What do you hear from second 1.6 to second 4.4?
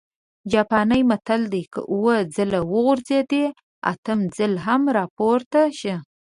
که اووه ځل وغورځېدې، اتم